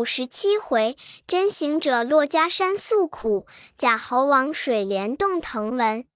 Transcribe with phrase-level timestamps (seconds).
[0.00, 0.96] 五十七回，
[1.26, 3.44] 真行者落家山诉苦，
[3.76, 6.06] 假猴王水帘洞腾文。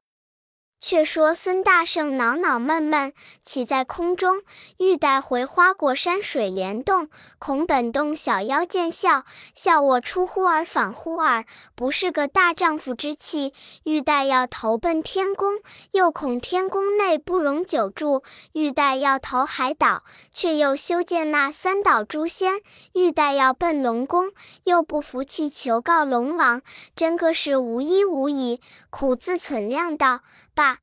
[0.87, 4.43] 却说孙大圣恼恼闷闷，起在空中，
[4.77, 7.09] 欲带回花果山水帘洞。
[7.39, 9.25] 恐本洞小妖见笑，
[9.55, 13.55] 笑我出乎尔反乎尔，不是个大丈夫之气。
[13.85, 15.55] 欲带要投奔天宫，
[15.93, 18.23] 又恐天宫内不容久住；
[18.53, 20.03] 欲带要投海岛，
[20.35, 22.59] 却又修建那三岛诛仙；
[22.93, 24.33] 欲带要奔龙宫，
[24.65, 26.61] 又不服气求告龙王。
[26.95, 30.21] 真个是无依无倚，苦自忖量道。
[30.57, 30.79] 爸，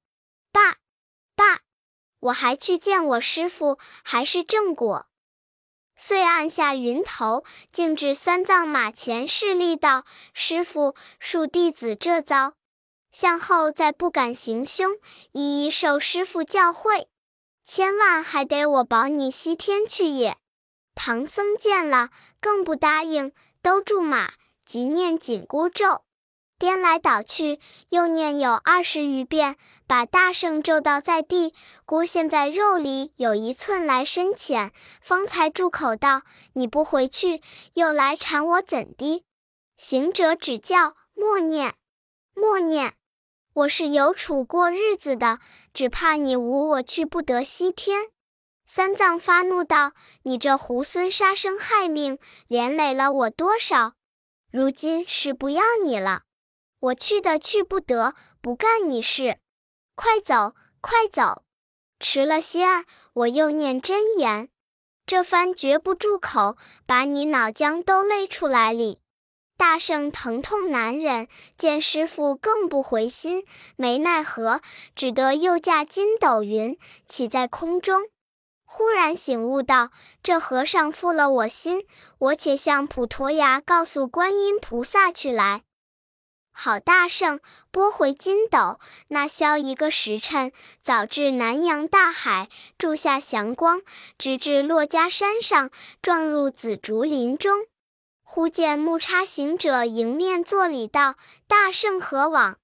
[0.51, 0.77] 爸，
[1.35, 1.61] 爸，
[2.19, 5.07] 我还去见我师傅，还是正果。
[5.95, 12.53] 遂按下云头，径至三藏马前侍立道：“师傅，恕弟子这遭，
[13.11, 14.97] 向后再不敢行凶，
[15.31, 17.07] 一一受师傅教诲。
[17.63, 20.38] 千万还得我保你西天去也。”
[20.95, 24.33] 唐僧见了，更不答应，都住马，
[24.65, 26.03] 即念紧箍咒。
[26.61, 29.55] 颠来倒去，又念有二十余遍，
[29.88, 31.55] 把大圣咒倒在地，
[31.88, 34.71] 箍陷在肉里有一寸来深浅，
[35.02, 36.21] 方才住口道
[36.53, 37.41] ：“你不回去，
[37.73, 39.25] 又来缠我怎的？”
[39.75, 41.73] 行者指教：“默念，
[42.36, 42.93] 默念。
[43.53, 45.39] 我是有处过日子的，
[45.73, 48.11] 只怕你无我去不得西天。”
[48.67, 53.93] 三藏发怒道：“你这猢狲杀生害命，连累了我多少？
[54.52, 56.21] 如今是不要你了。”
[56.81, 59.37] 我去的去不得，不干你事，
[59.95, 61.43] 快走，快走！
[61.99, 64.49] 迟了些儿，我又念真言，
[65.05, 68.99] 这番绝不住口，把你脑浆都勒出来哩！
[69.55, 74.61] 大圣疼痛难忍，见师傅更不回心，没奈何，
[74.95, 78.09] 只得又驾筋斗云，起在空中。
[78.65, 79.91] 忽然醒悟道：
[80.23, 81.85] 这和尚负了我心，
[82.17, 85.61] 我且向普陀崖告诉观音菩萨去来。
[86.53, 87.39] 好大圣，
[87.71, 93.81] 拨回筋斗，那消一个时辰，早至南洋大海，住下祥光，
[94.17, 95.71] 直至珞珈山上，
[96.02, 97.65] 撞入紫竹林中。
[98.21, 101.15] 忽见木叉行者迎面作礼道
[101.48, 102.59] ：“大圣何往？”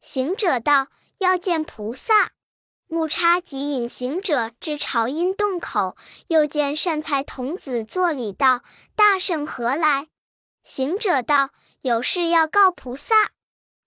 [0.00, 2.32] 行者道：“要见菩萨。”
[2.86, 5.96] 木叉即引行者至朝音洞口，
[6.28, 8.62] 又见善财童子作礼道
[8.94, 10.08] ：“大圣何来？”
[10.62, 11.50] 行者道
[11.82, 13.30] ：“有事要告菩萨。”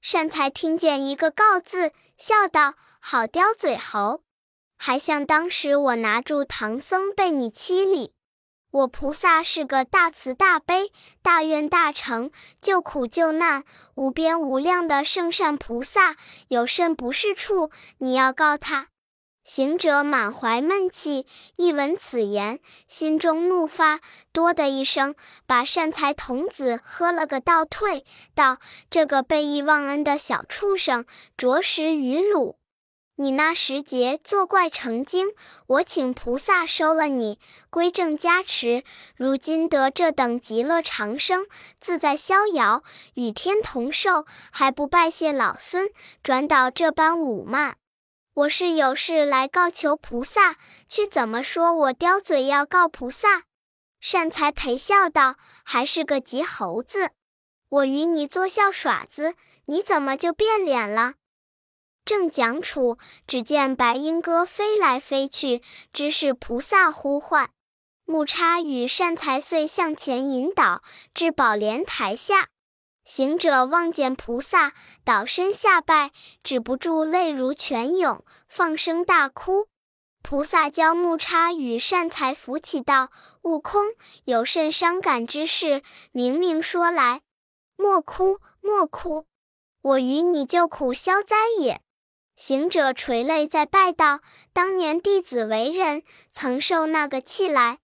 [0.02, 4.24] 善财听见一个“告”字，笑道：“好刁嘴猴，
[4.78, 8.14] 还像当时我拿住唐僧被你欺哩。
[8.72, 10.92] 我菩萨是个大慈大悲、
[11.22, 12.32] 大愿大成、
[12.62, 13.66] 救苦救难、
[13.96, 16.16] 无边无量的圣善菩萨，
[16.48, 17.70] 有甚不是处？
[17.98, 18.88] 你要告他？”
[19.44, 21.26] 行者满怀闷气，
[21.58, 24.00] 一闻此言，心中怒发，
[24.32, 25.16] 哆的一声，
[25.48, 28.60] 把善财童子喝了个倒退，道
[28.92, 32.58] ：“这个背义忘恩的小畜生，着实愚鲁！
[33.16, 35.34] 你那时节作怪成精，
[35.68, 38.84] 我请菩萨收了你，归正加持，
[39.16, 41.46] 如今得这等极乐长生，
[41.80, 42.84] 自在逍遥，
[43.16, 45.90] 与天同寿，还不拜谢老孙，
[46.24, 47.76] 转倒这般侮慢。”
[48.34, 50.56] 我是有事来告求菩萨，
[50.88, 53.44] 却怎么说我刁嘴要告菩萨？
[54.00, 57.12] 善财陪笑道：“还是个急猴子，
[57.68, 61.16] 我与你作笑耍子，你怎么就变脸了？”
[62.06, 62.98] 正讲处，
[63.28, 67.50] 只见白鹰哥飞来飞去，知是菩萨呼唤。
[68.06, 70.82] 木叉与善财遂向前引导，
[71.14, 72.51] 至宝莲台下。
[73.04, 74.74] 行者望见菩萨，
[75.04, 76.12] 倒身下拜，
[76.44, 79.68] 止不住泪如泉涌，放声大哭。
[80.22, 83.10] 菩萨教木叉与善财扶起道
[83.42, 83.96] ：“悟空，
[84.26, 85.82] 有甚伤感之事，
[86.12, 87.22] 明明说来。
[87.76, 89.26] 莫哭，莫哭，
[89.82, 91.82] 我与你救苦消灾也。”
[92.38, 94.22] 行者垂泪再拜道
[94.54, 97.80] ：“当年弟子为人，曾受那个气来。”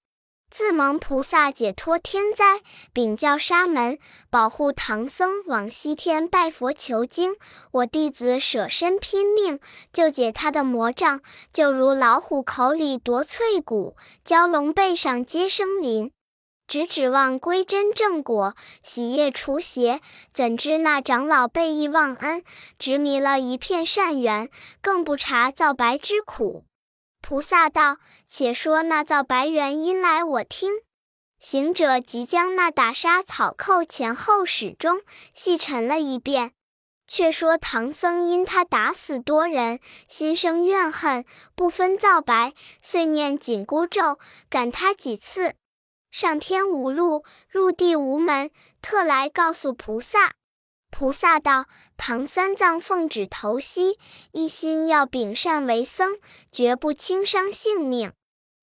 [0.49, 2.61] 自蒙菩萨解脱天灾，
[2.93, 3.99] 禀教沙门
[4.29, 7.35] 保护唐僧往西天拜佛求经。
[7.71, 9.59] 我弟子舍身拼命
[9.91, 13.95] 救解他的魔障，就如老虎口里夺翠骨，
[14.25, 16.11] 蛟龙背上接生鳞。
[16.65, 20.01] 只指望归真正果，洗业除邪。
[20.33, 22.43] 怎知那长老背义忘恩，
[22.77, 24.49] 执迷了一片善缘，
[24.81, 26.65] 更不察造白之苦。
[27.29, 30.71] 菩萨道：“且说那造白猿因来，我听。”
[31.37, 35.01] 行者即将那打杀草寇前后始终
[35.33, 36.53] 细陈了一遍。
[37.05, 44.17] 却说唐僧因他打死多人，心生怨恨，不分皂白，遂念紧箍咒，
[44.49, 45.55] 赶他几次。
[46.09, 48.51] 上天无路，入地无门，
[48.81, 50.35] 特来告诉菩萨。
[50.89, 51.65] 菩萨道
[51.97, 53.99] ：“唐三藏奉旨投西，
[54.31, 56.19] 一心要秉善为僧，
[56.51, 58.13] 绝不轻伤性命。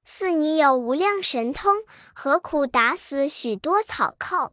[0.04, 1.76] 似你有无量神通，
[2.14, 4.52] 何苦打死许多草寇？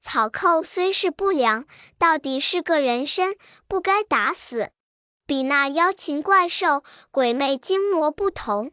[0.00, 1.66] 草寇虽是不良，
[1.98, 3.36] 到底是个人身，
[3.66, 4.70] 不该打死。
[5.26, 8.72] 比那妖禽怪兽、鬼魅精魔不同。”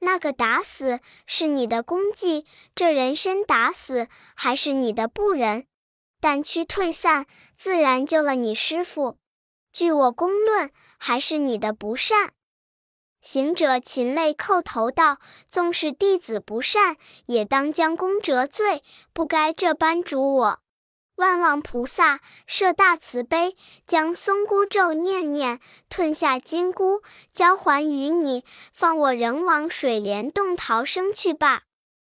[0.00, 2.44] 那个打死是你的功绩，
[2.74, 5.66] 这人参打死还是你的不仁。
[6.26, 7.24] 胆躯退散，
[7.56, 9.16] 自然救了你师傅。
[9.72, 12.32] 据我公论，还是你的不善。
[13.20, 16.96] 行者噙泪叩头道：“纵是弟子不善，
[17.26, 18.82] 也当将功折罪，
[19.12, 20.58] 不该这般逐我。”
[21.14, 22.18] 万望菩萨
[22.48, 23.56] 设大慈悲，
[23.86, 27.02] 将松箍咒念念，吞下金箍，
[27.32, 31.62] 交还于你，放我人往水帘洞逃生去吧。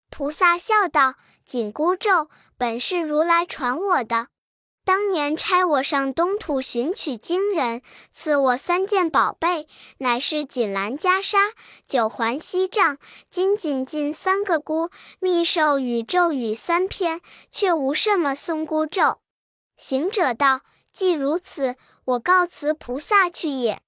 [0.08, 1.16] 菩萨笑道
[1.46, 2.28] ：“紧箍咒
[2.58, 4.28] 本是如来传我的。”
[4.84, 7.82] 当年差我上东土寻取经人，
[8.12, 9.66] 赐我三件宝贝，
[9.98, 11.38] 乃是锦兰袈裟、
[11.88, 12.96] 九环锡杖、
[13.28, 17.20] 金紧进三个箍，密授与咒语三篇，
[17.50, 19.19] 却无什么松箍咒。
[19.76, 20.60] 行者道
[20.92, 23.81] ：“既如此，我告辞菩萨去也。”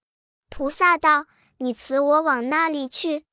[0.50, 1.26] 菩萨道
[1.58, 3.24] ：“你辞我往那里去？”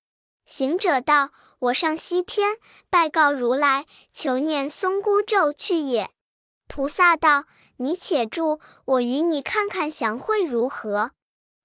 [0.46, 1.32] 行者道
[1.66, 2.58] ：“我上西天
[2.90, 6.12] 拜告如来，求念松箍咒去也。”
[6.68, 7.46] 菩萨道
[7.78, 11.12] ：“你且住，我与你看看祥会如何？”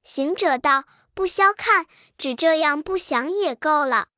[0.03, 1.87] 行者道：“不消看，
[2.17, 4.09] 只这样不祥也够了。”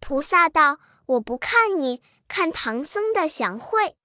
[0.00, 3.96] 菩萨道：“我不看你，看唐僧的祥会。”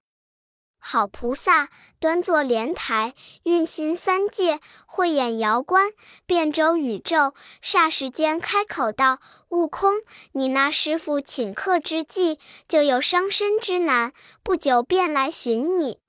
[0.84, 1.68] 好菩萨，
[2.00, 3.14] 端坐莲台，
[3.44, 5.92] 运行三界，慧眼遥观，
[6.26, 7.34] 遍周宇宙。
[7.62, 10.02] 霎时间开口道：“悟空，
[10.32, 14.12] 你那师傅请客之际，就有伤身之难，
[14.42, 16.00] 不久便来寻你。”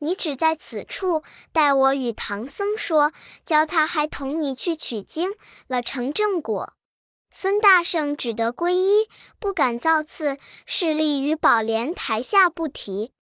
[0.00, 3.12] 你只在此处，待我与唐僧说，
[3.46, 5.32] 教他还同你去取经
[5.68, 6.74] 了，成正果。
[7.30, 9.08] 孙大圣只得皈依，
[9.40, 10.36] 不敢造次，
[10.66, 13.12] 势立于宝莲台下不提。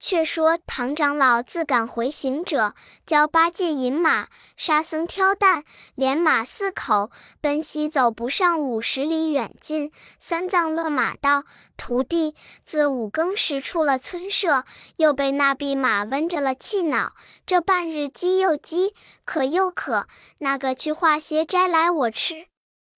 [0.00, 2.74] 却说唐长老自赶回行者，
[3.04, 5.62] 教八戒引马，沙僧挑担，
[5.94, 7.10] 连马四口
[7.42, 9.92] 奔西走不上五十里远近。
[10.18, 11.44] 三藏勒马道
[11.76, 14.64] ：“徒弟，自五更时出了村舍，
[14.96, 17.12] 又被那匹马温着了气恼，
[17.44, 18.94] 这半日饥又饥，
[19.26, 20.06] 渴又渴，
[20.38, 22.46] 那个去化些斋来我吃？”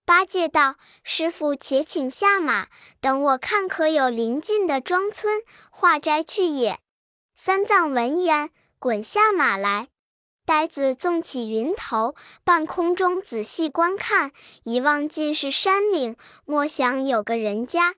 [0.06, 2.68] 八戒道：“师傅且请下马，
[3.00, 6.78] 等我看可有邻近的庄村化斋去也。”
[7.44, 9.88] 三藏闻言，滚下马来。
[10.46, 14.30] 呆子纵起云头，半空中仔细观看，
[14.62, 17.96] 一望尽是山岭，莫想有个人家。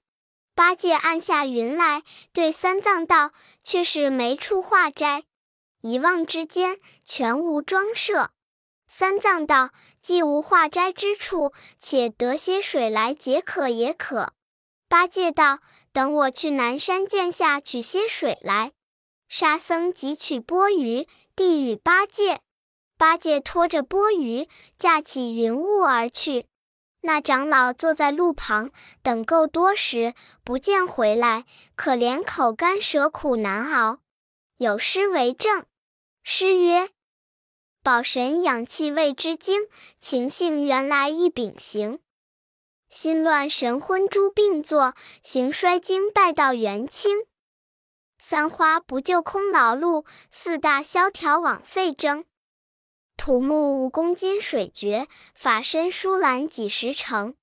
[0.54, 2.02] 八戒按下云来，
[2.32, 3.32] 对三藏道
[3.62, 5.24] ：“却是没处化斋。”
[5.82, 8.30] 一望之间，全无庄舍。
[8.88, 14.32] 三藏道：“既无化斋之处，且得些水来解渴也可。”
[14.88, 15.58] 八戒道
[15.92, 18.72] ：“等我去南山涧下取些水来。”
[19.36, 22.40] 沙僧汲取钵盂，递与八戒。
[22.96, 24.48] 八戒拖着钵盂，
[24.78, 26.46] 驾起云雾而去。
[27.00, 28.70] 那长老坐在路旁，
[29.02, 30.14] 等够多时，
[30.44, 33.98] 不见回来，可怜口干舌苦难熬。
[34.56, 35.66] 有诗为证：
[36.22, 36.90] 诗曰
[37.82, 39.62] ：“宝神养气未知精，
[39.98, 41.98] 情性原来一秉行。
[42.88, 47.26] 心乱神昏诸病作，行衰经败道元清。”
[48.26, 52.24] 三花不就空劳碌，四大萧条枉费争。
[53.18, 57.34] 土木五公斤水绝，法身疏懒几时成？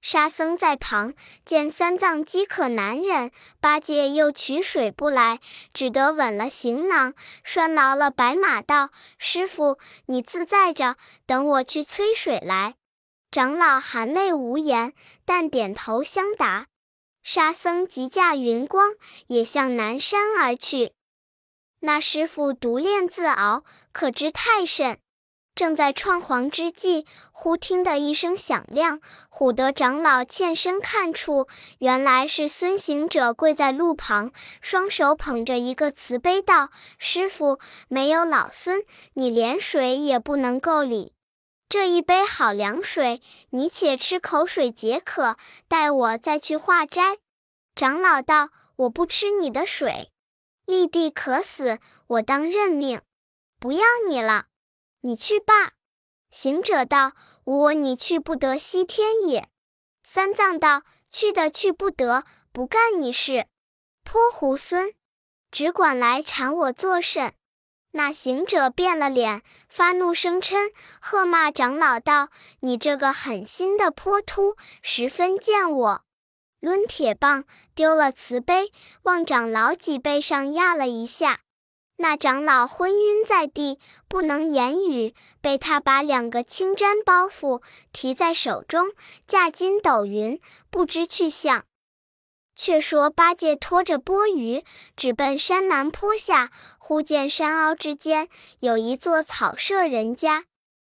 [0.00, 1.12] 沙僧在旁
[1.44, 3.30] 见三藏饥渴难忍，
[3.60, 5.38] 八戒又取水不来，
[5.74, 7.12] 只得稳了行囊，
[7.44, 8.88] 拴牢了白马，道
[9.20, 9.76] ：“师傅，
[10.06, 12.76] 你自在着，等我去催水来。”
[13.30, 14.94] 长老含泪无言，
[15.26, 16.68] 但点头相答。
[17.22, 18.94] 沙僧即驾云光，
[19.28, 20.92] 也向南山而去。
[21.80, 24.98] 那师傅独练自熬，可知太甚。
[25.54, 29.00] 正在创黄之际，忽听得一声响亮，
[29.30, 31.48] 唬得长老欠身看处，
[31.80, 37.58] 原来是孙行者跪在路旁，双手捧着一个瓷杯，道：“师傅，
[37.88, 38.82] 没有老孙，
[39.14, 41.12] 你连水也不能够理。”
[41.70, 45.36] 这一杯好凉水，你且吃口水解渴，
[45.68, 47.18] 待我再去化斋。
[47.76, 50.10] 长老道：“我不吃你的水，
[50.66, 53.00] 立地渴死，我当认命，
[53.60, 54.46] 不要你了，
[55.02, 55.74] 你去罢。”
[56.28, 57.12] 行者道
[57.46, 59.48] ：“无我你去不得西天也。”
[60.02, 63.46] 三藏道：“去的去不得，不干你事。”
[64.02, 64.94] 泼猢狲，
[65.52, 67.32] 只管来缠我作甚？”
[67.92, 72.28] 那行者变了脸，发怒声嗔，喝骂长老道
[72.60, 76.02] ：“你这个狠心的泼秃，十分见我！”
[76.60, 77.44] 抡铁棒，
[77.74, 78.70] 丢了瓷杯，
[79.02, 81.40] 往长老脊背上压了一下。
[81.96, 83.78] 那长老昏晕在地，
[84.08, 88.92] 不能言语，被他把两个青毡包袱提在手中，
[89.26, 91.64] 驾筋斗云，不知去向。
[92.60, 94.64] 却说八戒拖着钵盂，
[94.94, 96.50] 直奔山南坡下。
[96.76, 100.44] 忽见山凹之间有一座草舍人家，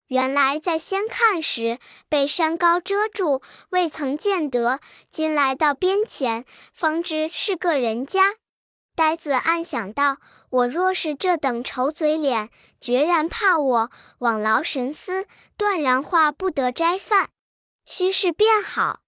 [0.07, 4.79] 原来在先看时被山高遮住，未曾见得。
[5.11, 8.37] 今来到边前，方知是个人家。
[8.95, 10.19] 呆子暗想道
[10.51, 12.49] ：“我若是这等丑嘴脸，
[12.81, 17.31] 决然怕我，枉劳神思，断然话不得斋饭。
[17.85, 19.01] 须是便好，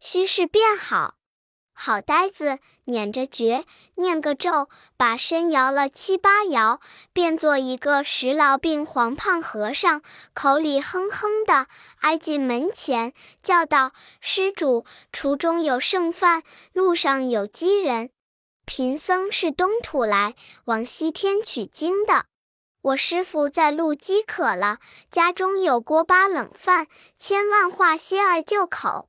[0.00, 1.16] 须是便好。”
[1.80, 6.80] 好呆子，捻着诀，念个咒，把身摇了七八摇，
[7.12, 10.02] 变作一个石痨病黄胖和尚，
[10.34, 11.68] 口里哼哼的，
[12.00, 13.12] 挨进门前，
[13.44, 16.42] 叫道：“施主，厨中有剩饭，
[16.72, 18.10] 路上有饥人。
[18.64, 22.24] 贫僧是东土来，往西天取经的。
[22.82, 24.78] 我师傅在路饥渴了，
[25.12, 29.08] 家中有锅巴冷饭，千万化些儿就口。”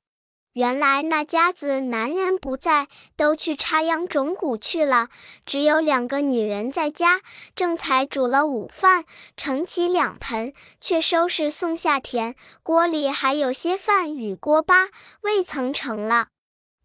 [0.53, 5.10] 原来那家子男人不在，都去插秧种谷去了，
[5.46, 7.22] 只有两个女人在家，
[7.56, 9.06] 正才煮了午饭，
[9.38, 10.51] 盛起两盆，
[10.82, 14.88] 却收拾送下田，锅里还有些饭与锅巴，
[15.22, 16.27] 未曾盛了。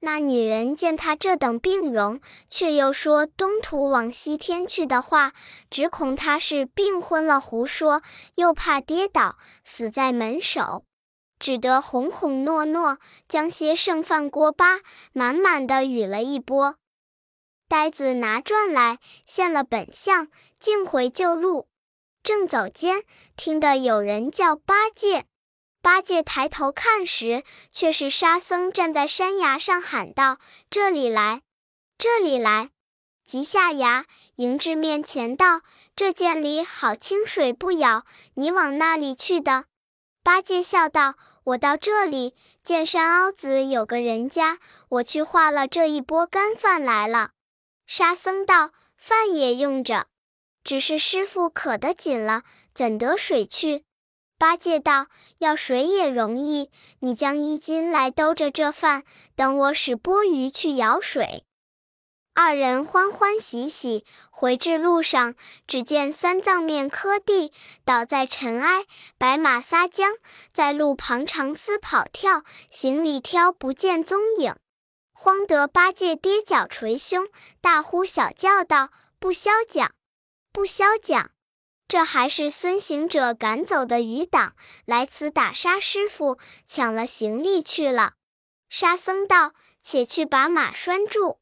[0.00, 5.32] 那女人见他这等病容，却又说东土往西天去的话，
[5.70, 8.02] 只恐他是病昏了胡说，
[8.34, 10.84] 又怕跌倒死在门首。
[11.44, 12.96] 只得哄哄诺诺，
[13.28, 14.80] 将些剩饭锅巴
[15.12, 16.76] 满满的与了一波。
[17.68, 21.68] 呆子拿转来，现了本相，径回旧路。
[22.22, 23.02] 正走间，
[23.36, 25.26] 听得有人叫八戒。
[25.82, 30.38] 八戒抬头看时，却是沙僧站在山崖上喊道
[30.70, 31.42] ：“这里来，
[31.98, 32.70] 这里来！”
[33.22, 35.60] 急下崖，迎至面前道
[35.94, 38.04] ：“这涧里好清水不舀，
[38.36, 39.66] 你往那里去的？”
[40.24, 41.16] 八戒笑道。
[41.44, 44.58] 我到这里见山凹子有个人家，
[44.88, 47.32] 我去化了这一钵干饭来了。
[47.86, 50.06] 沙僧道：“饭也用着，
[50.62, 53.84] 只是师傅渴得紧了，怎得水去？”
[54.38, 55.08] 八戒道
[55.38, 56.70] ：“要水也容易，
[57.00, 59.04] 你将衣襟来兜着这饭，
[59.36, 61.44] 等我使钵盂去舀水。”
[62.36, 65.36] 二人欢欢喜喜回至路上，
[65.68, 67.52] 只见三藏面磕地
[67.84, 68.86] 倒在尘埃，
[69.16, 70.18] 白马撒缰
[70.52, 74.56] 在路旁长嘶跑跳，行李挑不见踪影，
[75.12, 77.28] 慌得八戒跌脚捶胸，
[77.60, 79.92] 大呼小叫道：“不消讲，
[80.52, 81.30] 不消讲！
[81.86, 88.14] 这还是孙行者赶走的余党，来此打杀师傅，抢了行李去了。”
[88.68, 91.38] 沙僧道：“且去把马拴住。”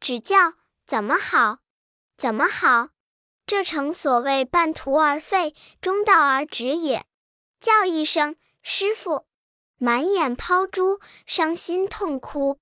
[0.00, 0.54] 只叫
[0.86, 1.58] 怎么好？
[2.16, 2.88] 怎么好？
[3.46, 7.04] 这诚所谓半途而废，中道而止也。
[7.58, 9.26] 叫一声师傅，
[9.76, 12.58] 满眼抛珠，伤心痛哭。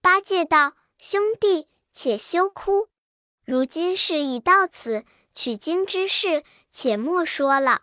[0.00, 2.88] 八戒道：“兄弟，且休哭。
[3.44, 5.04] 如今事已到此，
[5.34, 7.82] 取经之事，且莫说了。”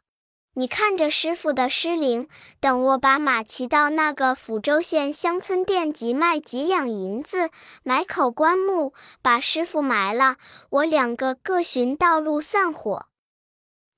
[0.59, 2.27] 你看着师傅的尸灵，
[2.59, 7.51] 等我把马骑到那个抚州县乡村店集卖几两银子，
[7.83, 10.37] 买口棺木，把师傅埋了。
[10.71, 13.05] 我两个各寻道路散伙。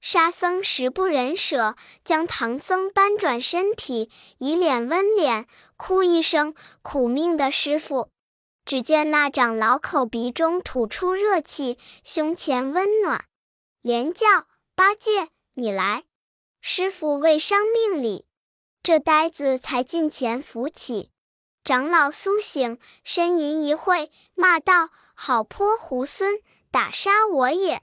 [0.02, 5.48] 沙僧实不忍舍，将唐僧搬转身体，以脸温脸，
[5.78, 8.10] 哭一声：“苦命的师傅！”
[8.66, 13.24] 只见那长老口鼻中吐出热气，胸前温暖，
[13.82, 14.28] 连叫
[14.76, 16.04] ：“八戒，你来！”
[16.72, 18.28] 师傅未伤命里，
[18.84, 21.10] 这呆子才近前扶起。
[21.64, 27.82] 长老苏醒，呻吟一会，骂道：“好泼猢狲，打杀我也！”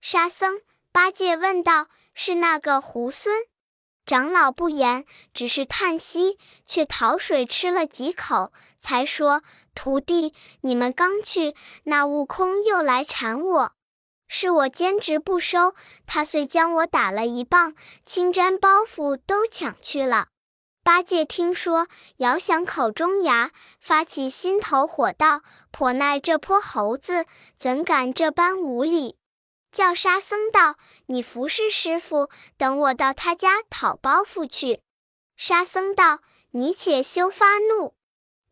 [0.00, 3.28] 沙僧、八戒问道：“是那个猢狲？”
[4.06, 9.42] 长老不言，只是叹息，却讨水吃了几口，才说
[9.76, 13.72] ：“徒弟，你们刚去，那悟空又来缠我。”
[14.34, 15.74] 是我坚持不收，
[16.06, 20.28] 他遂将我打了一棒，青毡包袱都抢去了。
[20.82, 21.86] 八戒听说，
[22.16, 27.26] 咬响口中牙，发起心头火，道：“颇耐这泼猴子，
[27.58, 29.18] 怎敢这般无礼？”
[29.70, 30.76] 叫沙僧道
[31.08, 34.80] ：“你服侍师傅，等我到他家讨包袱去。”
[35.36, 36.20] 沙僧道
[36.52, 37.94] ：“你且休发怒，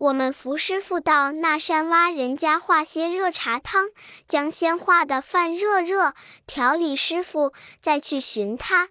[0.01, 3.91] 我们扶师傅到那山洼人家化些热茶汤，
[4.27, 6.15] 将先化的饭热热，
[6.47, 7.53] 调理师傅，
[7.83, 8.89] 再去寻他。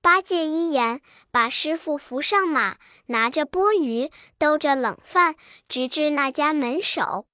[0.00, 1.00] 八戒一言，
[1.32, 2.76] 把师傅扶上马，
[3.06, 5.34] 拿着钵盂，兜着冷饭，
[5.66, 7.26] 直至那家门首。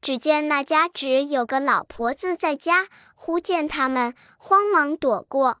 [0.00, 5.58] 只见那家只有个老婆子在家，忽见他们，慌忙躲过。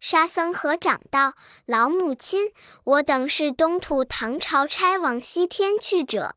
[0.00, 1.34] 沙僧合掌道
[1.66, 2.52] ：“老母亲，
[2.84, 6.36] 我等是东土唐朝差往西天去者，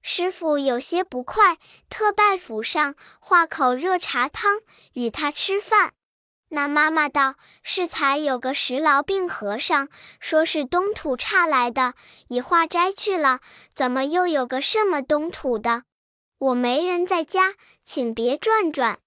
[0.00, 4.60] 师傅有些不快，特拜府上化口热茶汤
[4.92, 5.92] 与他吃饭。”
[6.52, 9.88] 那妈妈道：“适才有个石痨病和尚，
[10.18, 11.94] 说是东土差来的，
[12.28, 13.40] 已化斋去了。
[13.74, 15.82] 怎么又有个什么东土的？
[16.38, 18.98] 我没人在家，请别转转。”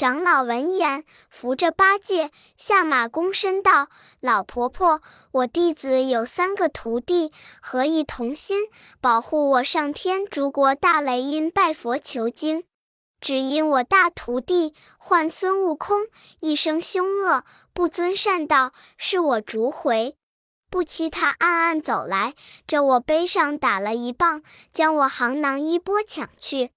[0.00, 3.90] 长老闻言，扶着八戒下马，躬身道
[4.20, 7.30] ：“老婆婆，我弟子有三个徒弟，
[7.60, 8.62] 合意同心，
[9.02, 12.64] 保护我上天竺国大雷音拜佛求经。”
[13.20, 16.06] 只因我大徒弟唤孙悟空，
[16.40, 20.16] 一生凶恶，不遵善道，是我逐回。
[20.70, 22.32] 不期他暗暗走来，
[22.66, 24.42] 这我背上打了一棒，
[24.72, 26.70] 将我行囊衣钵抢去。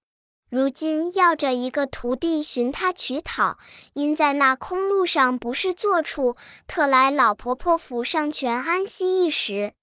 [0.54, 3.58] 如今要着一个徒弟寻他取讨，
[3.94, 6.36] 因在那空路上不是坐处，
[6.68, 9.74] 特来老婆婆府上全安息一时，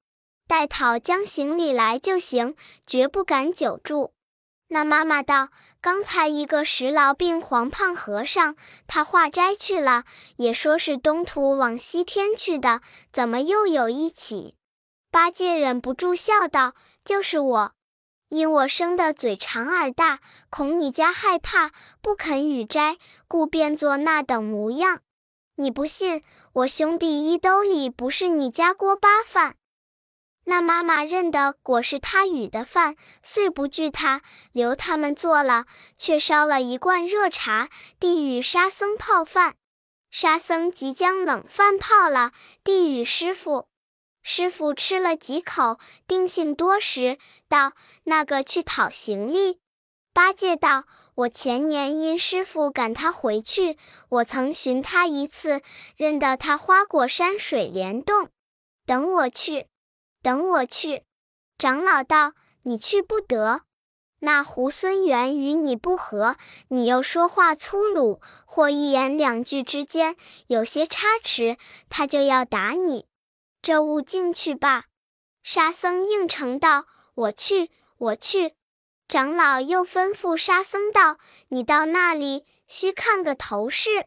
[0.46, 2.54] 待讨将行李来就行，
[2.86, 4.12] 绝不敢久住。
[4.68, 5.48] 那妈妈道。
[5.80, 8.54] 刚才一个石痨病黄胖和尚，
[8.86, 10.04] 他化斋去了，
[10.36, 14.54] 也说是东土往西天去的，怎么又有一起？
[15.10, 17.72] 八戒忍不住笑道：“就是我，
[18.30, 20.20] 因我生的嘴长耳大，
[20.50, 22.96] 恐你家害怕，不肯与斋，
[23.26, 25.00] 故变作那等模样。
[25.56, 26.22] 你不信，
[26.52, 29.56] 我兄弟衣兜里不是你家锅巴饭。”
[30.46, 34.22] 那妈妈认得果是他与的饭，遂不惧他，
[34.52, 37.68] 留他们做了，却烧了一罐热茶，
[37.98, 39.56] 递与沙僧泡饭。
[40.12, 42.30] 沙僧即将冷饭泡了，
[42.62, 43.66] 递与师傅。
[44.22, 47.72] 师傅吃了几口，定性多时，道
[48.04, 49.60] ：“那个去讨行李。”
[50.12, 53.78] 八戒道：“我前年因师傅赶他回去，
[54.08, 55.62] 我曾寻他一次，
[55.96, 58.28] 认得他花果山水帘洞，
[58.84, 59.66] 等我去。”
[60.22, 61.04] 等我去，
[61.56, 63.62] 长老道：“你去不得。
[64.18, 66.36] 那猢狲猿与你不和，
[66.68, 70.14] 你又说话粗鲁，或一言两句之间
[70.48, 71.56] 有些差池，
[71.88, 73.06] 他就要打你。
[73.62, 74.84] 这物进去吧。”
[75.42, 78.54] 沙僧应承道：“我去，我去。”
[79.08, 81.18] 长老又吩咐沙僧道
[81.48, 84.06] ：“你到那里须看个头饰。”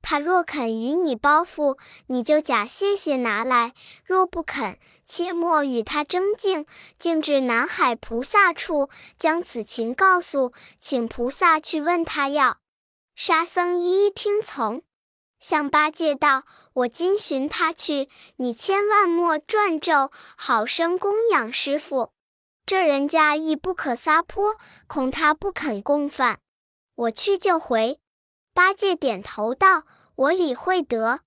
[0.00, 3.72] 他若肯与你包袱，你就假谢谢拿来；
[4.04, 6.64] 若不肯，切莫与他争竞，
[6.98, 12.58] 径至南海菩萨处，将此情告诉，请菩萨去问他要。
[13.16, 14.82] 沙僧一一听从，
[15.40, 22.12] 向八戒道：“我今寻他去，你千万莫转咒，好生供养师傅。
[22.66, 26.40] 这人家亦不可撒泼，恐他不肯供饭。
[26.94, 28.00] 我去就回。”
[28.52, 29.84] 八戒点头道
[30.16, 31.20] ：“我理会得，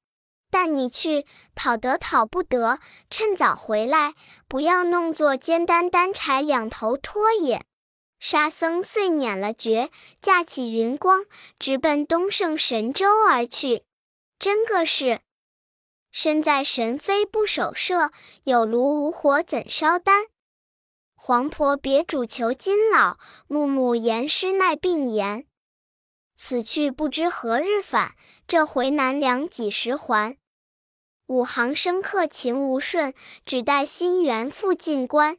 [0.49, 4.15] 但你去讨得讨不得，趁早回来，
[4.49, 7.63] 不要弄作肩担担柴两头拖也。”
[8.19, 9.89] 沙僧遂捻了诀，
[10.21, 11.25] 驾起云光，
[11.57, 13.83] 直奔东胜神州而去。
[14.41, 15.21] 真个是
[16.11, 18.11] 身在神飞不守舍，
[18.43, 20.25] 有炉无火怎烧丹？
[21.13, 25.45] 黄婆别主求金老，木木言师耐病言。
[26.35, 28.15] 此去不知何日返，
[28.47, 30.35] 这回南梁几时还？
[31.27, 33.13] 五行生客情无顺，
[33.45, 35.37] 只待心猿复进关。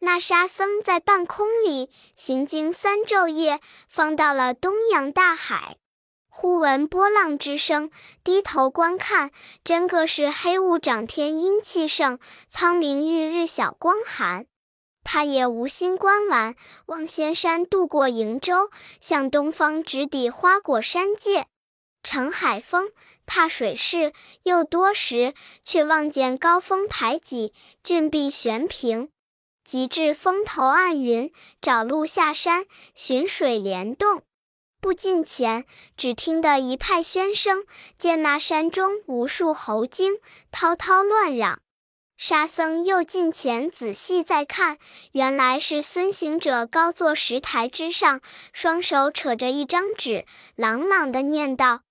[0.00, 5.78] 那沙僧在半空里行经三昼夜，方到了东洋大海。
[6.34, 7.90] 忽闻波浪之声，
[8.24, 9.30] 低头观看，
[9.62, 12.18] 真个是黑雾涨天，阴气盛，
[12.48, 14.46] 苍冥遇日，晓光寒。
[15.04, 21.44] 他也无心观玩，望仙山渡过瀛洲，向东方直抵花果山界。
[22.02, 22.90] 乘海风，
[23.26, 24.14] 踏水势，
[24.44, 27.52] 又多时，却望见高峰排挤，
[27.84, 29.10] 峻壁悬平。
[29.62, 32.64] 即至峰头暗云，找路下山，
[32.94, 34.22] 寻水帘洞。
[34.82, 35.64] 不近前，
[35.96, 37.64] 只听得一派喧声，
[37.96, 40.14] 见那山中无数猴精，
[40.50, 41.60] 滔滔乱嚷。
[42.16, 44.78] 沙僧又近前仔细再看，
[45.12, 48.20] 原来是孙行者高坐石台之上，
[48.52, 51.82] 双手扯着一张纸，朗朗的念道：“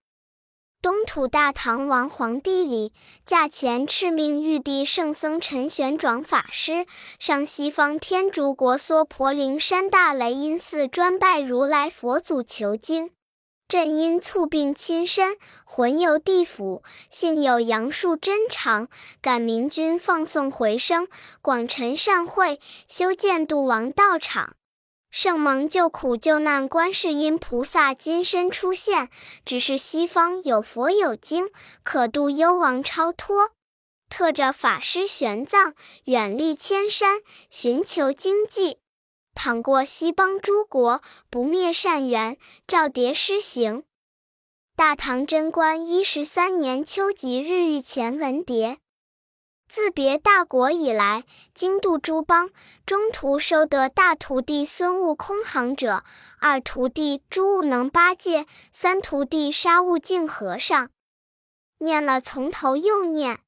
[0.82, 2.92] 东土大唐王皇帝里，
[3.24, 6.88] 驾前敕命玉帝圣僧陈玄奘法师
[7.20, 13.12] 上西方天竺国娑婆灵山大雷音寺专拜如来佛祖求经。
[13.68, 18.88] 朕因猝病亲身，魂游地府，幸有杨树真长，
[19.22, 21.08] 感明君放送回生，
[21.44, 24.56] 广陈善会，修建度王道场。
[25.12, 29.10] 圣蒙救苦救难观世音菩萨金身出现，
[29.44, 31.50] 只是西方有佛有经，
[31.84, 33.52] 可度幽王超脱。
[34.08, 35.74] 特着法师玄奘
[36.06, 37.20] 远历千山，
[37.50, 38.78] 寻求经济，
[39.36, 43.84] 倘过西邦诸国，不灭善缘，照牒施行。
[44.78, 48.78] 大唐贞观一十三年秋吉日御前文牒。
[49.72, 52.50] 自别大国以来，经度诸邦，
[52.86, 56.04] 中途收得大徒弟孙悟空行者，
[56.42, 60.90] 二徒弟诸悟能八戒，三徒弟沙悟净和尚。
[61.78, 63.40] 念了从头又念，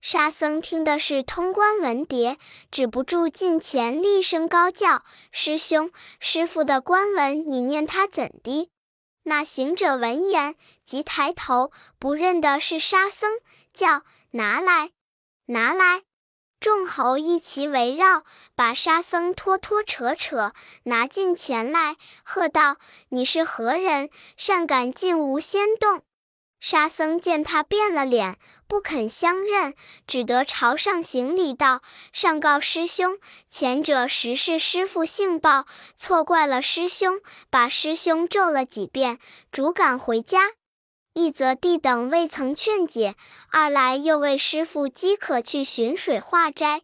[0.00, 2.36] 沙僧听的是通关文牒，
[2.70, 8.70] 止不住近前厉声高叫：“师兄，师傅的官文你念他怎的？”
[9.26, 13.28] 那行者闻言，即抬头，不认的是沙僧，
[13.72, 14.92] 叫拿来。
[15.46, 16.02] 拿来，
[16.58, 20.54] 众猴一齐围绕，把沙僧拖拖扯扯
[20.84, 22.78] 拿进前来，喝道
[23.10, 24.08] ：“你是何人？
[24.38, 26.02] 擅敢进无仙洞？”
[26.60, 29.74] 沙僧见他变了脸，不肯相认，
[30.06, 39.18] 只得朝上行礼道：“上告师兄，前者实是师傅性暴，错怪了师兄，把师兄咒了几遍，
[39.52, 40.52] 逐赶回家。”
[41.14, 43.14] 一则弟等未曾劝解，
[43.52, 46.82] 二来又为师傅饥渴去寻水化斋，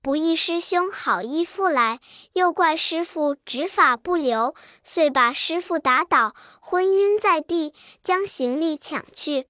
[0.00, 2.00] 不意师兄好意复来，
[2.32, 9.46] 又怪师傅执法不留，遂把师傅打倒，昏晕在地，将行李抢去，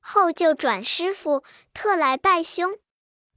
[0.00, 2.76] 后就转师傅，特来拜兄。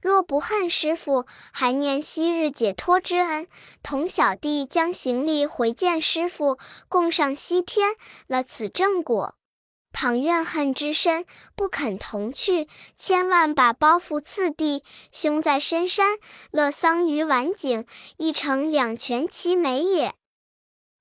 [0.00, 3.46] 若不恨师傅，还念昔日解脱之恩，
[3.84, 7.94] 同小弟将行李回见师傅，共上西天
[8.26, 9.36] 了此正果。
[9.92, 11.24] 倘怨恨之深，
[11.54, 14.82] 不肯同去，千万把包袱次第。
[15.12, 16.16] 兄在深山，
[16.50, 20.14] 乐桑榆晚景，一城两全其美也。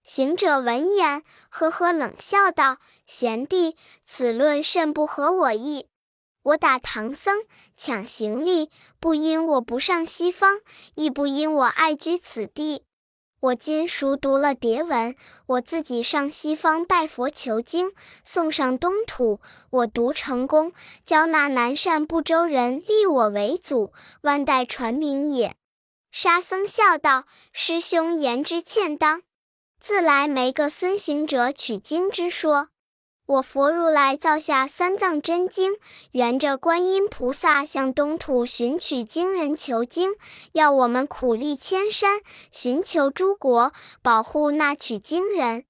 [0.04, 5.88] 行者闻言，呵呵冷笑道：“贤弟，此论甚不合我意。
[6.43, 7.43] 我打唐僧
[7.77, 10.60] 抢行李，不因我不上西方，
[10.95, 12.84] 亦不因我爱居此地。”
[13.41, 15.15] 我今熟读了蝶文，
[15.47, 17.91] 我自己上西方拜佛求经，
[18.23, 19.39] 送上东土。
[19.71, 20.73] 我读成功，
[21.04, 25.56] 教那南赡部洲人立我为祖，万代传名也。
[26.12, 29.23] 沙僧笑道：“师兄言之欠当，
[29.80, 32.69] 自来没个孙行者取经之说。”
[33.27, 35.73] 我佛如来造下三藏真经，
[36.12, 40.15] 圆着观音菩萨向东土寻取经人求经，
[40.51, 42.19] 要我们苦历千山，
[42.51, 45.63] 寻求诸国，保护那取经人。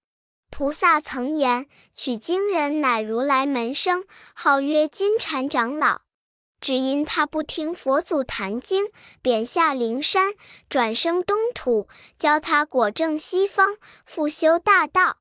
[0.50, 6.02] 菩萨曾言，取经人乃如来门生，号曰金蝉长老。
[6.60, 8.86] 只因他不听佛祖谈经，
[9.22, 10.34] 贬下灵山，
[10.68, 11.88] 转生东土，
[12.18, 15.21] 教他果证西方，复修大道。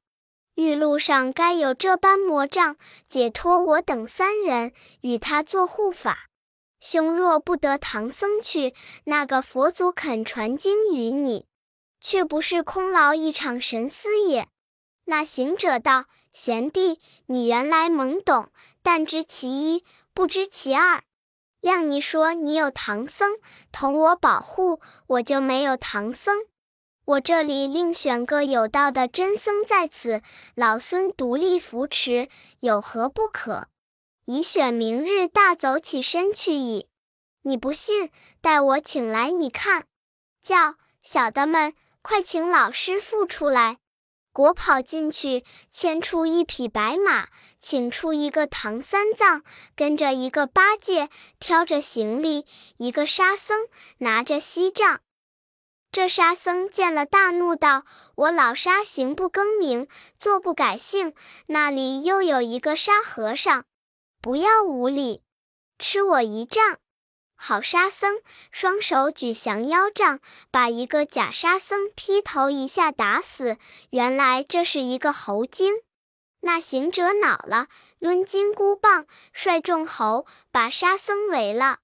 [0.60, 2.76] 玉路上该有这般魔障，
[3.08, 6.26] 解脱我等三人，与他做护法。
[6.78, 11.46] 兄若不得唐僧去，那个佛祖肯传经于你，
[11.98, 14.48] 却不是空劳一场神思也。
[15.06, 18.50] 那行者道：“贤弟，你原来懵懂，
[18.82, 21.04] 但知其一，不知其二。
[21.62, 23.38] 谅你说你有唐僧
[23.72, 26.36] 同我保护，我就没有唐僧。”
[27.10, 30.22] 我这里另选个有道的真僧在此，
[30.54, 32.28] 老孙独立扶持，
[32.60, 33.66] 有何不可？
[34.26, 36.86] 已选明日大走起身去矣。
[37.42, 39.86] 你不信，待我请来你看。
[40.40, 43.78] 叫小的们快请老师傅出来。
[44.32, 47.26] 果跑进去，牵出一匹白马，
[47.58, 49.42] 请出一个唐三藏，
[49.74, 51.08] 跟着一个八戒，
[51.40, 52.46] 挑着行李，
[52.76, 53.66] 一个沙僧
[53.98, 55.00] 拿着锡杖。
[55.92, 61.14] 这沙僧见了，大怒道：“我老沙行不更名，坐不改姓，
[61.46, 63.64] 那里又有一个沙和尚？
[64.22, 65.22] 不要无礼，
[65.78, 66.78] 吃我一杖！”
[67.34, 68.20] 好沙僧
[68.52, 70.20] 双手举降妖杖，
[70.52, 73.56] 把一个假沙僧劈头一下打死。
[73.90, 75.74] 原来这是一个猴精。
[76.42, 77.66] 那行者恼了，
[77.98, 81.78] 抡金箍棒，率众猴把沙僧围了。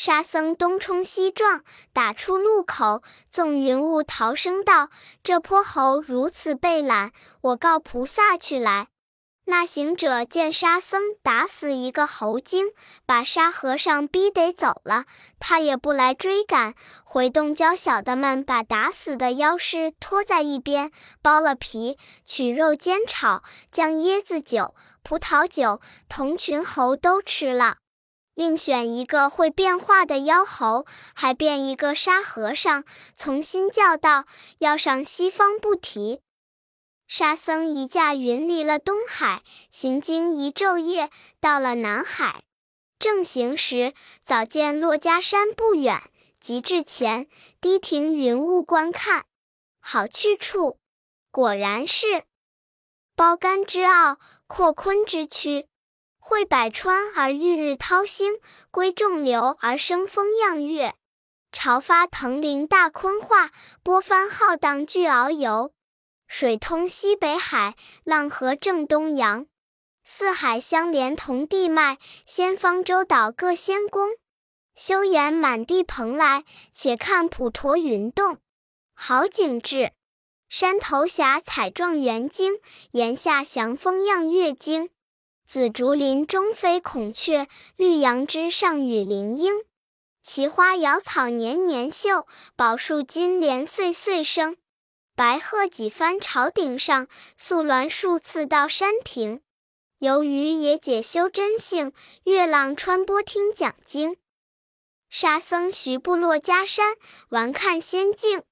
[0.00, 4.90] 沙僧东冲西撞，打出路口，纵云雾逃生道
[5.24, 8.86] ：“这泼猴如此被懒，我告菩萨去来。”
[9.46, 12.66] 那行者见沙僧打死一个猴精，
[13.06, 15.06] 把沙和尚逼得走了，
[15.40, 27.78] 他也不来追赶，回洞教小的们把打死的妖尸拖在一边，剥了皮，取肉煎炒，将椰子酒、葡萄酒、铜群猴都吃了，
[28.38, 32.84] 另选一个会变化的妖猴，还变一个沙和尚，
[33.16, 34.26] 重新教道，
[34.58, 36.20] 要上西方不提。
[37.08, 42.44] 沙僧一驾云离了东海，行经一昼夜，到了南海。
[43.00, 46.00] 正行时，早见珞珈山不远，
[46.38, 47.26] 即至前，
[47.60, 49.24] 低停云雾观看。
[49.80, 50.78] 好去处，
[51.32, 52.22] 果然是
[53.16, 55.66] 包干之奥，阔坤之区。
[56.18, 58.34] 会百川而遇日涛星，
[58.70, 60.94] 归众流而生风漾月。
[61.50, 63.50] 潮发腾林大坤化，
[63.82, 65.72] 波翻浩荡巨鳌游。
[66.26, 69.46] 水通西北海，浪合正东洋，
[70.04, 74.10] 四海相连同地脉，仙方洲岛各仙宫。
[74.74, 78.36] 休言满地蓬莱，且看普陀云洞，
[78.94, 79.92] 好景致。
[80.50, 82.60] 山头霞彩状元晶，
[82.92, 84.90] 檐下祥风漾月晶。
[85.50, 89.64] 紫竹林中飞孔雀，绿杨枝上羽林莺。
[90.22, 94.58] 奇花瑶草年年秀，宝树金莲岁岁生。
[95.16, 97.08] 白鹤几番朝顶上，
[97.38, 99.40] 素鸾数次到山亭。
[100.00, 104.18] 游鱼也解修真性，月浪穿波听讲经。
[105.08, 106.94] 沙僧徐步珞珈山，
[107.30, 108.42] 玩看仙境。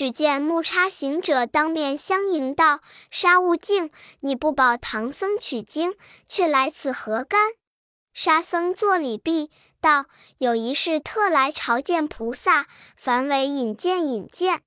[0.00, 2.80] 只见木叉行者当面相迎道
[3.12, 5.94] ：“沙悟净，你不保唐僧取经，
[6.26, 7.50] 却来此何干？”
[8.14, 10.06] 沙僧作礼毕，道
[10.40, 14.62] ：“有一事特来朝见菩萨，凡为引荐引荐。”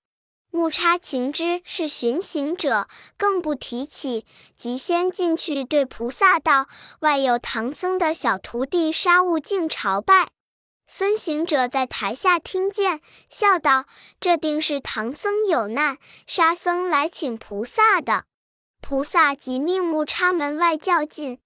[0.53, 6.67] 木叉情知是寻行者，更不提起，即先进去对菩萨道
[7.01, 10.29] ：“外有唐僧的小徒弟沙悟净朝拜。”
[10.85, 13.85] 孙行者在台下听见，笑道
[14.19, 18.25] ：“这定是唐僧有难，沙僧来请菩萨的。”
[18.81, 21.39] 菩萨即命木叉门外叫进。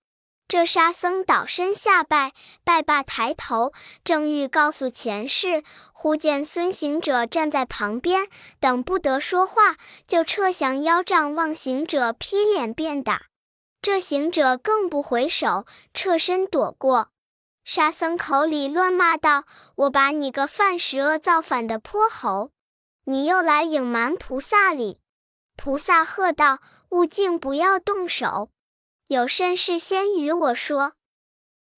[0.48, 2.32] 这沙僧倒身下拜，
[2.64, 3.74] 拜罢抬头，
[4.06, 9.76] 正欲告诉前世，忽见孙行者站在旁边，等不得说话，
[10.08, 13.24] 就撤降腰杖，望行者劈脸便打。
[13.82, 17.10] 这行者更不回首，侧身躲过。
[17.70, 19.44] 沙僧口里乱骂道
[19.76, 22.52] ：“我把你个犯十恶造反的泼猴，
[23.04, 25.02] 你又来隐瞒菩萨礼！”
[25.58, 26.60] 菩萨喝道
[26.92, 28.50] ：“悟净，不要动手。”
[29.08, 30.94] 有甚事先与我说。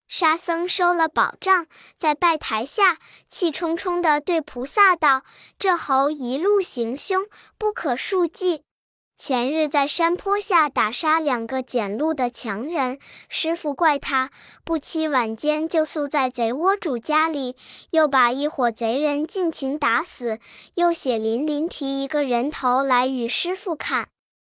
[0.07, 1.65] 沙僧收了宝杖，
[1.97, 5.23] 在拜台下气冲冲地对菩萨道
[5.57, 7.25] ：“这猴一路行凶，
[7.57, 8.63] 不可恕记。
[9.19, 14.31] 前日在山坡下打杀两个捡路的强人，师傅怪他，
[14.63, 17.57] 不期晚间就宿在贼窝主家里，
[17.91, 20.39] 又把一伙贼人尽情打死，
[20.75, 24.07] 又血淋淋提一个人头来与师傅看。”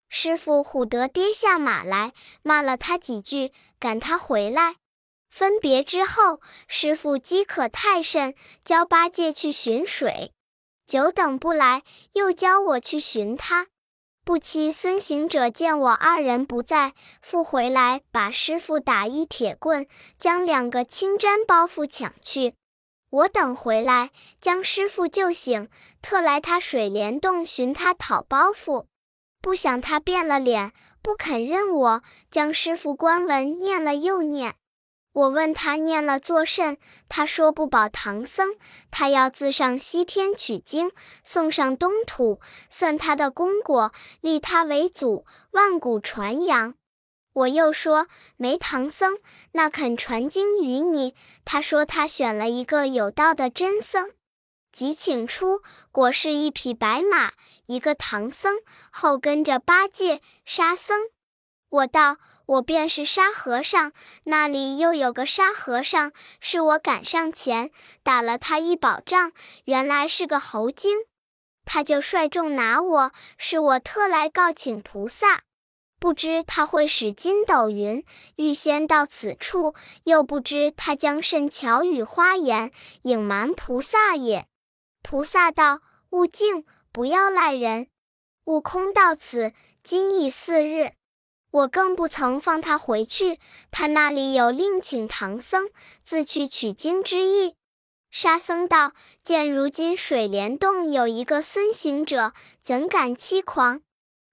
[0.08, 4.76] 师傅唬得跌下马来，骂了他几句，赶他回来。
[5.30, 10.32] 分别之后，师傅饥渴太甚，教八戒去寻水。
[10.88, 13.67] 久等不来，又教我去寻他。
[14.26, 19.86] 不期孙行者见我二人不在，复回来把师傅打一铁棍，
[20.18, 22.54] 将两个青毡包袱抢去。
[23.10, 25.68] 我等回来，将师傅救醒，
[26.02, 28.86] 特来他水帘洞寻他讨包袱。
[29.42, 34.56] 不想他变了脸，不肯认我，将师傅官文念了又念。
[35.13, 38.56] 我问他念了作甚，他说不保唐僧，
[38.89, 40.91] 他要自上西天取经，
[41.23, 46.73] 送上东土，算他的功果，立他为祖，万古传扬。
[47.34, 49.19] 我又说没唐僧，
[49.52, 51.15] 那肯传经于你？
[51.45, 54.12] 他说他选了一个有道的真僧。
[54.71, 57.34] 即请出，果是一匹白马，
[57.67, 58.56] 一个唐僧，
[58.89, 60.99] 后跟着八戒、沙僧。
[61.69, 63.93] 我道：我便是沙和尚，
[64.25, 67.71] 那里又有个沙和尚，是我赶上前
[68.03, 69.32] 打了他一宝杖，
[69.65, 70.97] 原来是个猴精，
[71.65, 75.43] 他就率众拿我，是我特来告请菩萨。
[75.99, 78.03] 不知他会使筋斗云，
[78.36, 84.45] 预先到此处，又不知他将甚巧语花言，隐瞒菩萨也。
[85.01, 85.79] 菩萨道
[86.12, 87.88] ：“悟净，不要赖人。
[88.43, 90.91] 悟空到此，今已四日，
[91.54, 93.39] 我更不曾放他回去。
[93.70, 95.70] 他那里有另请唐僧
[96.04, 97.56] 自去取经之意。”
[98.10, 103.82] 沙僧道：“见如今水帘洞有一个孙行者，怎敢欺狂？”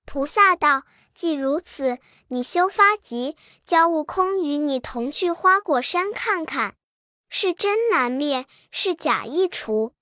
[0.06, 6.74] 菩萨道：“既如此，你休发急，教悟空与你同去花果山看看，
[7.28, 9.92] 是真难灭，是假易除。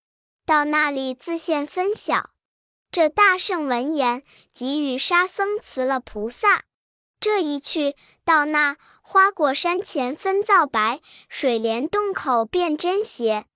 [0.46, 2.30] 到那里自现分晓。
[2.90, 6.64] 这大圣闻言，即与沙僧辞了菩萨。
[7.20, 13.46] 这一去到那花果山前，分皂白，水帘洞口辨真邪。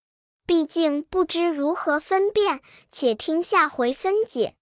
[0.45, 4.57] 毕竟不知如何分辨，且听下回分解。